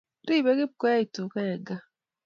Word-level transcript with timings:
Ripe 0.27 0.51
kipkoech 0.57 1.09
tuka 1.15 1.39
en 1.51 1.61
kaa 1.67 1.83